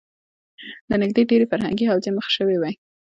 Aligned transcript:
د 0.89 0.91
نړۍ 1.01 1.23
ډېری 1.29 1.45
فرهنګې 1.51 1.89
حوزې 1.91 2.11
مخ 2.17 2.27
شوې 2.35 2.55
وې. 2.61 2.71